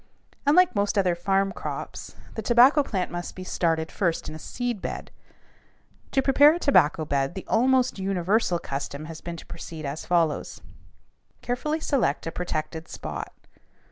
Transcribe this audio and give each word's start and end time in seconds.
Unlike 0.47 0.73
most 0.75 0.97
other 0.97 1.13
farm 1.13 1.51
crops 1.51 2.15
the 2.33 2.41
tobacco 2.41 2.81
plant 2.81 3.11
must 3.11 3.35
be 3.35 3.43
started 3.43 3.91
first 3.91 4.27
in 4.27 4.33
a 4.33 4.39
seed 4.39 4.81
bed. 4.81 5.11
To 6.09 6.23
prepare 6.23 6.55
a 6.55 6.59
tobacco 6.59 7.05
bed 7.05 7.35
the 7.35 7.45
almost 7.47 7.99
universal 7.99 8.57
custom 8.57 9.05
has 9.05 9.21
been 9.21 9.37
to 9.37 9.45
proceed 9.45 9.85
as 9.85 10.03
follows. 10.07 10.59
Carefully 11.43 11.79
select 11.81 12.25
a 12.25 12.31
protected 12.31 12.87
spot. 12.87 13.31